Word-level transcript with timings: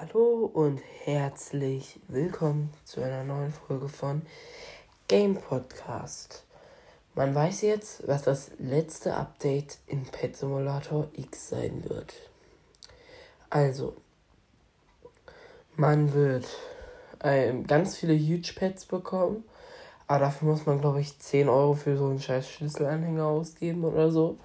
Hallo 0.00 0.50
und 0.54 0.80
herzlich 1.04 2.00
willkommen 2.08 2.72
zu 2.86 3.02
einer 3.02 3.22
neuen 3.22 3.52
Folge 3.52 3.90
von 3.90 4.22
Game 5.08 5.36
Podcast. 5.36 6.44
Man 7.14 7.34
weiß 7.34 7.60
jetzt, 7.60 8.08
was 8.08 8.22
das 8.22 8.50
letzte 8.58 9.14
Update 9.14 9.76
in 9.86 10.04
Pet 10.06 10.34
Simulator 10.34 11.08
X 11.12 11.50
sein 11.50 11.84
wird. 11.86 12.14
Also, 13.50 13.94
man 15.76 16.14
wird 16.14 16.46
äh, 17.18 17.52
ganz 17.64 17.98
viele 17.98 18.18
Huge 18.18 18.54
Pets 18.56 18.86
bekommen, 18.86 19.44
aber 20.06 20.20
dafür 20.20 20.48
muss 20.48 20.64
man, 20.64 20.80
glaube 20.80 21.02
ich, 21.02 21.18
10 21.18 21.50
Euro 21.50 21.74
für 21.74 21.98
so 21.98 22.06
einen 22.06 22.20
scheiß 22.20 22.48
Schlüsselanhänger 22.48 23.26
ausgeben 23.26 23.84
oder 23.84 24.10
so. 24.10 24.38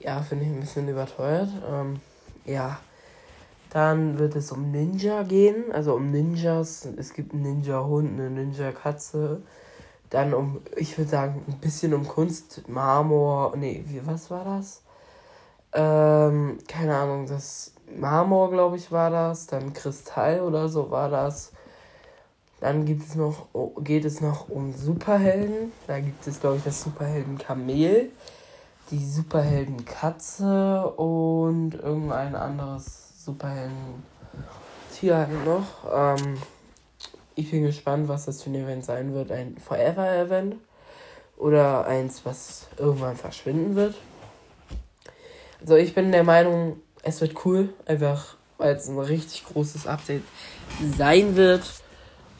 Ja, 0.00 0.22
finde 0.22 0.44
ich 0.44 0.50
ein 0.50 0.58
bisschen 0.58 0.88
überteuert. 0.88 1.50
Ähm, 1.70 2.00
ja 2.44 2.80
dann 3.70 4.18
wird 4.18 4.36
es 4.36 4.52
um 4.52 4.70
Ninja 4.70 5.22
gehen, 5.22 5.72
also 5.72 5.94
um 5.94 6.10
Ninjas. 6.10 6.88
Es 6.96 7.12
gibt 7.12 7.32
einen 7.32 7.42
Ninja-Hund, 7.42 8.12
eine 8.12 8.30
Ninja-Katze. 8.30 9.42
Dann 10.10 10.34
um, 10.34 10.60
ich 10.76 10.96
würde 10.96 11.10
sagen, 11.10 11.44
ein 11.48 11.58
bisschen 11.58 11.92
um 11.92 12.06
Kunst, 12.06 12.68
Marmor. 12.68 13.56
Nee, 13.56 13.84
wie, 13.86 14.06
was 14.06 14.30
war 14.30 14.44
das? 14.44 14.82
Ähm, 15.72 16.58
keine 16.68 16.96
Ahnung, 16.96 17.26
das 17.26 17.72
Marmor, 17.98 18.50
glaube 18.50 18.76
ich, 18.76 18.92
war 18.92 19.10
das. 19.10 19.46
Dann 19.46 19.72
Kristall 19.72 20.40
oder 20.40 20.68
so 20.68 20.90
war 20.90 21.10
das. 21.10 21.52
Dann 22.60 22.84
gibt 22.86 23.02
es 23.02 23.14
noch, 23.16 23.48
geht 23.80 24.04
es 24.04 24.20
noch 24.20 24.48
um 24.48 24.72
Superhelden. 24.72 25.72
Da 25.86 26.00
gibt 26.00 26.26
es, 26.26 26.40
glaube 26.40 26.58
ich, 26.58 26.64
das 26.64 26.82
Superhelden 26.82 27.36
Kamel, 27.36 28.10
die 28.90 29.04
Superhelden 29.04 29.84
Katze 29.84 30.88
und 30.96 31.74
irgendein 31.74 32.34
anderes 32.34 33.05
Superhelden 33.26 34.04
Tier 34.94 35.16
halt 35.16 35.44
noch. 35.44 35.66
Ähm, 35.92 36.38
ich 37.34 37.50
bin 37.50 37.64
gespannt, 37.64 38.06
was 38.06 38.26
das 38.26 38.42
für 38.42 38.50
ein 38.50 38.54
Event 38.54 38.84
sein 38.84 39.12
wird. 39.14 39.32
Ein 39.32 39.58
Forever-Event 39.58 40.54
oder 41.36 41.86
eins, 41.86 42.24
was 42.24 42.68
irgendwann 42.78 43.16
verschwinden 43.16 43.74
wird. 43.74 43.96
Also 45.60 45.74
ich 45.74 45.92
bin 45.92 46.12
der 46.12 46.22
Meinung, 46.22 46.80
es 47.02 47.20
wird 47.20 47.44
cool, 47.44 47.70
einfach 47.84 48.36
weil 48.58 48.76
es 48.76 48.88
ein 48.88 48.98
richtig 48.98 49.44
großes 49.44 49.88
Update 49.88 50.22
sein 50.96 51.34
wird. 51.34 51.64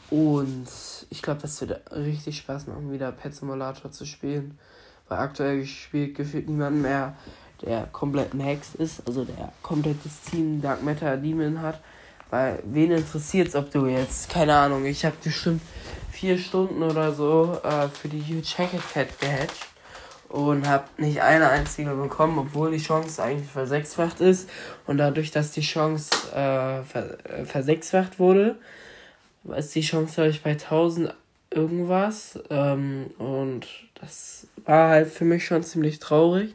Und 0.09 0.67
ich 1.09 1.21
glaube, 1.21 1.41
das 1.41 1.59
wird 1.59 1.81
richtig 1.91 2.37
Spaß 2.37 2.67
machen, 2.67 2.93
wieder 2.93 3.11
Pet 3.11 3.35
Simulator 3.35 3.91
zu 3.91 4.05
spielen. 4.05 4.57
Weil 5.09 5.19
aktuell 5.19 5.65
spielt 5.65 6.15
gefühlt 6.15 6.47
niemand 6.47 6.81
mehr 6.81 7.15
der 7.61 7.87
komplett 7.91 8.33
Max 8.33 8.75
ist, 8.75 9.01
also 9.07 9.23
der 9.23 9.51
komplettes 9.61 10.21
Team 10.29 10.61
Dark 10.61 10.83
Matter 10.83 11.17
Demon 11.17 11.61
hat. 11.61 11.79
Weil 12.29 12.59
wen 12.65 12.91
interessiert 12.91 13.47
es, 13.47 13.55
ob 13.55 13.71
du 13.71 13.87
jetzt, 13.87 14.29
keine 14.29 14.55
Ahnung, 14.55 14.85
ich 14.85 15.05
habe 15.05 15.15
bestimmt 15.23 15.61
vier 16.11 16.37
Stunden 16.37 16.83
oder 16.83 17.13
so 17.13 17.57
äh, 17.63 17.87
für 17.87 18.09
die 18.09 18.21
Huge 18.21 18.47
Jacket 18.57 18.81
Cat 18.91 19.19
gehatcht 19.19 19.67
und 20.29 20.67
habe 20.67 20.85
nicht 20.97 21.21
eine 21.21 21.49
einzige 21.49 21.91
bekommen, 21.91 22.37
obwohl 22.37 22.71
die 22.71 22.83
Chance 22.83 23.23
eigentlich 23.23 23.49
versechsfacht 23.49 24.19
ist. 24.19 24.49
Und 24.85 24.97
dadurch, 24.97 25.31
dass 25.31 25.51
die 25.51 25.61
Chance 25.61 26.09
äh, 26.31 26.83
ver 26.83 27.17
äh, 27.23 27.45
versechsfacht 27.45 28.19
wurde, 28.19 28.55
ist 29.55 29.73
die 29.75 29.81
Chance, 29.81 30.15
glaube 30.15 30.29
ich, 30.31 30.43
bei 30.43 30.51
1000 30.51 31.13
irgendwas. 31.49 32.39
Ähm, 32.49 33.11
und 33.17 33.67
das 34.01 34.47
war 34.65 34.89
halt 34.89 35.09
für 35.09 35.25
mich 35.25 35.45
schon 35.45 35.63
ziemlich 35.63 35.99
traurig. 35.99 36.53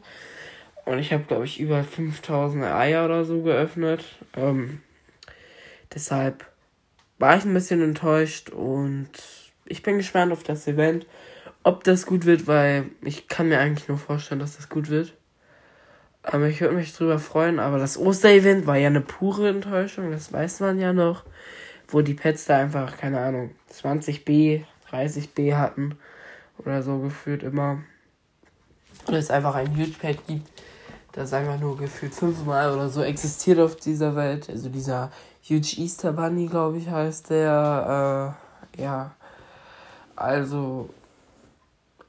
Und 0.85 0.99
ich 0.99 1.13
habe, 1.13 1.23
glaube 1.23 1.45
ich, 1.45 1.59
über 1.59 1.83
5000 1.83 2.65
Eier 2.65 3.05
oder 3.05 3.23
so 3.23 3.41
geöffnet. 3.41 4.03
Ähm, 4.35 4.81
deshalb 5.93 6.45
war 7.19 7.37
ich 7.37 7.45
ein 7.45 7.53
bisschen 7.53 7.81
enttäuscht 7.81 8.49
und 8.49 9.09
ich 9.65 9.81
bin 9.81 9.97
gespannt 9.97 10.33
auf 10.33 10.43
das 10.43 10.67
Event, 10.67 11.07
ob 11.63 11.83
das 11.85 12.05
gut 12.05 12.25
wird, 12.25 12.47
weil 12.47 12.85
ich 13.01 13.27
kann 13.29 13.47
mir 13.47 13.59
eigentlich 13.59 13.87
nur 13.87 13.97
vorstellen, 13.97 14.41
dass 14.41 14.57
das 14.57 14.67
gut 14.67 14.89
wird. 14.89 15.13
Aber 16.21 16.47
ich 16.47 16.61
würde 16.61 16.75
mich 16.75 16.93
drüber 16.93 17.19
freuen, 17.19 17.59
aber 17.59 17.77
das 17.79 17.97
Osterevent 17.97 18.65
war 18.65 18.77
ja 18.77 18.87
eine 18.87 19.01
pure 19.01 19.49
Enttäuschung, 19.49 20.11
das 20.11 20.31
weiß 20.31 20.61
man 20.61 20.79
ja 20.79 20.93
noch. 20.93 21.23
Wo 21.87 22.01
die 22.01 22.13
Pets 22.13 22.45
da 22.45 22.57
einfach, 22.57 22.97
keine 22.97 23.19
Ahnung, 23.19 23.51
20b, 23.71 24.63
30b 24.89 25.55
hatten 25.55 25.95
oder 26.57 26.81
so 26.81 26.99
gefühlt 26.99 27.43
immer. 27.43 27.83
Und 29.05 29.13
es 29.13 29.29
einfach 29.29 29.55
ein 29.55 29.75
Huge 29.75 29.95
Pet 29.99 30.25
gibt, 30.27 30.49
das 31.13 31.31
einfach 31.31 31.59
nur 31.59 31.77
gefühlt 31.77 32.13
fünfmal 32.13 32.73
oder 32.73 32.89
so 32.89 33.01
existiert 33.01 33.59
auf 33.59 33.75
dieser 33.75 34.15
Welt. 34.15 34.49
Also 34.49 34.69
dieser 34.69 35.11
Huge 35.47 35.75
Easter 35.77 36.11
Bunny, 36.11 36.47
glaube 36.47 36.77
ich, 36.77 36.89
heißt 36.89 37.29
der. 37.29 38.35
Äh, 38.77 38.81
ja. 38.81 39.11
Also. 40.15 40.89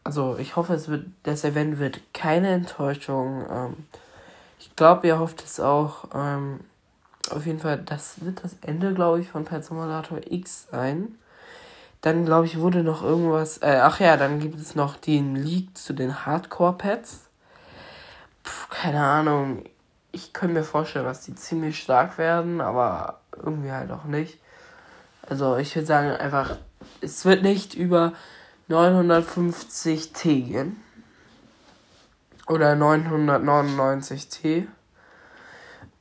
Also 0.06 0.36
ich 0.38 0.56
hoffe, 0.56 0.74
es 0.74 0.88
wird, 0.88 1.06
das 1.22 1.44
Event 1.44 1.78
wird 1.78 2.00
keine 2.12 2.48
Enttäuschung. 2.48 3.46
Ähm, 3.50 3.76
ich 4.58 4.74
glaube, 4.76 5.06
ihr 5.06 5.18
hofft 5.18 5.42
es 5.42 5.60
auch. 5.60 6.08
Ähm, 6.14 6.60
auf 7.30 7.46
jeden 7.46 7.58
Fall, 7.58 7.78
das 7.78 8.22
wird 8.22 8.44
das 8.44 8.56
Ende, 8.60 8.92
glaube 8.92 9.20
ich, 9.20 9.30
von 9.30 9.44
Pet 9.44 9.64
Simulator 9.64 10.20
X 10.28 10.68
sein. 10.70 11.16
Dann, 12.02 12.26
glaube 12.26 12.44
ich, 12.44 12.58
wurde 12.58 12.82
noch 12.82 13.02
irgendwas. 13.02 13.58
Äh, 13.58 13.80
ach 13.82 13.98
ja, 13.98 14.18
dann 14.18 14.40
gibt 14.40 14.60
es 14.60 14.74
noch 14.74 14.96
den 14.96 15.36
Leak 15.36 15.76
zu 15.76 15.94
den 15.94 16.26
Hardcore-Pets. 16.26 17.23
Puh, 18.44 18.50
keine 18.70 19.02
Ahnung. 19.02 19.64
Ich 20.12 20.32
könnte 20.32 20.54
mir 20.54 20.64
vorstellen, 20.64 21.06
dass 21.06 21.22
die 21.22 21.34
ziemlich 21.34 21.80
stark 21.80 22.18
werden, 22.18 22.60
aber 22.60 23.20
irgendwie 23.36 23.72
halt 23.72 23.90
auch 23.90 24.04
nicht. 24.04 24.38
Also 25.22 25.56
ich 25.56 25.74
würde 25.74 25.86
sagen 25.86 26.10
einfach, 26.10 26.58
es 27.00 27.24
wird 27.24 27.42
nicht 27.42 27.74
über 27.74 28.12
950 28.68 30.12
T 30.12 30.40
gehen. 30.42 30.80
Oder 32.46 32.74
999 32.76 34.28
T. 34.28 34.68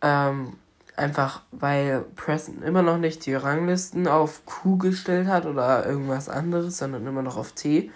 Ähm, 0.01 0.57
einfach 0.95 1.41
weil 1.51 2.01
Preston 2.15 2.61
immer 2.61 2.81
noch 2.81 2.97
nicht 2.97 3.25
die 3.25 3.33
Ranglisten 3.33 4.07
auf 4.07 4.45
Q 4.45 4.77
gestellt 4.77 5.27
hat 5.27 5.45
oder 5.45 5.85
irgendwas 5.85 6.29
anderes, 6.29 6.77
sondern 6.77 7.07
immer 7.07 7.21
noch 7.21 7.37
auf 7.37 7.53
T. 7.53 7.91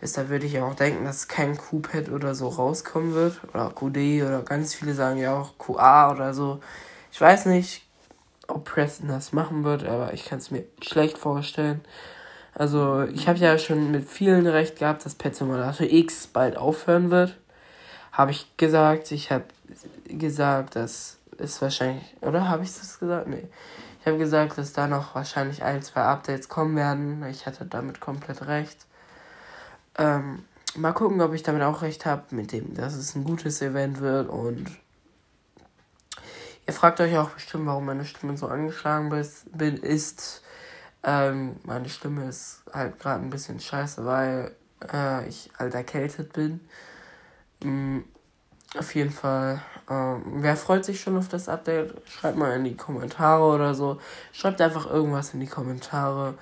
Deshalb 0.00 0.30
würde 0.30 0.46
ich 0.46 0.58
auch 0.60 0.74
denken, 0.74 1.04
dass 1.04 1.28
kein 1.28 1.56
Q-Pad 1.56 2.08
oder 2.08 2.34
so 2.34 2.48
rauskommen 2.48 3.14
wird. 3.14 3.40
Oder 3.52 3.70
QD 3.70 4.22
oder 4.22 4.42
ganz 4.42 4.74
viele 4.74 4.94
sagen 4.94 5.18
ja 5.18 5.38
auch 5.38 5.58
QA 5.58 6.12
oder 6.12 6.32
so. 6.32 6.60
Ich 7.12 7.20
weiß 7.20 7.46
nicht, 7.46 7.86
ob 8.48 8.64
Preston 8.64 9.08
das 9.08 9.32
machen 9.32 9.64
wird, 9.64 9.84
aber 9.84 10.12
ich 10.14 10.24
kann 10.24 10.38
es 10.38 10.50
mir 10.50 10.64
schlecht 10.80 11.18
vorstellen. 11.18 11.82
Also, 12.54 13.04
ich 13.04 13.28
habe 13.28 13.38
ja 13.38 13.58
schon 13.58 13.90
mit 13.90 14.08
vielen 14.08 14.46
recht 14.46 14.78
gehabt, 14.78 15.04
dass 15.04 15.14
Pet 15.14 15.36
Simulator 15.36 15.86
X 15.86 16.26
bald 16.26 16.56
aufhören 16.56 17.10
wird. 17.10 17.36
Habe 18.12 18.32
ich 18.32 18.56
gesagt. 18.56 19.12
Ich 19.12 19.30
habe 19.30 19.44
gesagt, 20.08 20.76
dass 20.76 21.18
es 21.38 21.62
wahrscheinlich. 21.62 22.04
Oder 22.20 22.48
habe 22.48 22.64
ich 22.64 22.74
das 22.74 22.98
gesagt? 22.98 23.28
Nee. 23.28 23.48
Ich 24.00 24.06
habe 24.06 24.18
gesagt, 24.18 24.56
dass 24.58 24.72
da 24.72 24.86
noch 24.86 25.14
wahrscheinlich 25.14 25.62
ein, 25.62 25.82
zwei 25.82 26.02
Updates 26.02 26.48
kommen 26.48 26.74
werden. 26.74 27.24
Ich 27.30 27.46
hatte 27.46 27.66
damit 27.66 28.00
komplett 28.00 28.46
recht. 28.46 28.86
Ähm, 30.00 30.44
mal 30.76 30.92
gucken, 30.92 31.20
ob 31.20 31.34
ich 31.34 31.42
damit 31.42 31.62
auch 31.62 31.82
recht 31.82 32.06
habe, 32.06 32.22
mit 32.30 32.52
dem, 32.52 32.74
dass 32.74 32.94
es 32.94 33.14
ein 33.14 33.22
gutes 33.22 33.60
Event 33.60 34.00
wird 34.00 34.30
und 34.30 34.66
ihr 36.66 36.72
fragt 36.72 37.00
euch 37.00 37.18
auch 37.18 37.28
bestimmt, 37.30 37.66
warum 37.66 37.84
meine 37.84 38.06
Stimme 38.06 38.34
so 38.38 38.46
angeschlagen 38.46 39.10
bin, 39.52 39.76
ist, 39.76 40.42
ähm, 41.02 41.56
meine 41.64 41.90
Stimme 41.90 42.26
ist 42.26 42.62
halt 42.72 42.98
gerade 42.98 43.22
ein 43.22 43.28
bisschen 43.28 43.60
scheiße, 43.60 44.06
weil 44.06 44.52
äh, 44.90 45.28
ich 45.28 45.50
halt 45.58 45.74
erkältet 45.74 46.32
bin. 46.32 46.60
Mhm, 47.62 48.04
auf 48.78 48.94
jeden 48.94 49.10
Fall. 49.10 49.60
Ähm, 49.90 50.22
wer 50.36 50.56
freut 50.56 50.86
sich 50.86 51.00
schon 51.00 51.18
auf 51.18 51.28
das 51.28 51.48
Update? 51.50 51.94
Schreibt 52.08 52.38
mal 52.38 52.56
in 52.56 52.64
die 52.64 52.76
Kommentare 52.76 53.42
oder 53.42 53.74
so. 53.74 54.00
Schreibt 54.32 54.62
einfach 54.62 54.88
irgendwas 54.88 55.34
in 55.34 55.40
die 55.40 55.46
Kommentare 55.46 56.34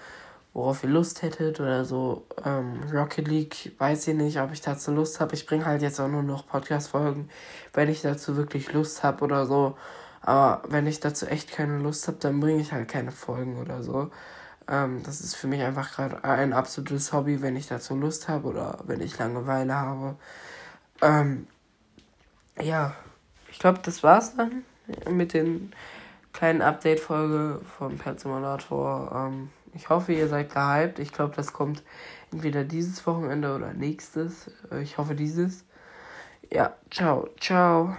worauf 0.59 0.83
ihr 0.83 0.91
Lust 0.91 1.23
hättet 1.23 1.61
oder 1.61 1.85
so. 1.85 2.27
Ähm, 2.45 2.81
Rocket 2.93 3.29
League, 3.29 3.77
weiß 3.79 4.09
ich 4.09 4.15
nicht, 4.17 4.41
ob 4.41 4.53
ich 4.53 4.61
dazu 4.61 4.91
Lust 4.91 5.21
habe. 5.21 5.35
Ich 5.35 5.47
bringe 5.47 5.65
halt 5.65 5.83
jetzt 5.83 6.01
auch 6.01 6.09
nur 6.09 6.25
noch 6.25 6.49
Podcast-Folgen, 6.49 7.31
wenn 7.75 7.89
ich 7.89 8.03
dazu 8.03 8.37
wirklich 8.37 8.73
Lust 8.73 9.05
habe 9.05 9.25
oder 9.25 9.47
so. 9.47 9.77
Aber 10.21 10.63
wenn 10.69 10.89
ich 10.89 10.99
dazu 10.99 11.27
echt 11.27 11.53
keine 11.53 11.79
Lust 11.79 12.09
habe, 12.09 12.19
dann 12.19 12.41
bringe 12.41 12.61
ich 12.61 12.73
halt 12.73 12.89
keine 12.89 13.13
Folgen 13.13 13.57
oder 13.59 13.85
so. 13.85 14.11
Ähm, 14.69 15.01
das 15.05 15.21
ist 15.21 15.37
für 15.37 15.47
mich 15.47 15.63
einfach 15.63 15.93
gerade 15.93 16.25
ein 16.25 16.53
absolutes 16.53 17.13
Hobby, 17.13 17.41
wenn 17.41 17.55
ich 17.55 17.69
dazu 17.69 17.95
Lust 17.95 18.29
habe 18.29 18.49
oder 18.49 18.81
wenn 18.85 19.01
ich 19.01 19.17
Langeweile 19.17 19.77
habe. 19.77 20.17
Ähm, 21.03 21.47
ja, 22.61 22.97
ich 23.49 23.61
glaube, 23.61 23.79
das 23.85 24.03
war's 24.03 24.35
dann 24.35 24.65
mit 25.09 25.35
den 25.35 25.73
kleinen 26.33 26.63
Update-Folge 26.63 27.61
von 27.79 27.97
Pet 27.97 28.19
Simulator. 28.19 29.13
Ähm, 29.15 29.51
ich 29.75 29.89
hoffe, 29.89 30.13
ihr 30.13 30.29
seid 30.29 30.53
gehypt. 30.53 30.99
Ich 30.99 31.13
glaube, 31.13 31.35
das 31.37 31.53
kommt 31.53 31.83
entweder 32.33 32.65
dieses 32.65 33.07
Wochenende 33.07 33.55
oder 33.55 33.73
nächstes. 33.75 34.51
Äh, 34.71 34.83
ich 34.83 34.99
hoffe 34.99 35.15
dieses. 35.15 35.65
Ja, 36.51 36.77
ciao, 36.91 37.29
ciao. 37.41 37.97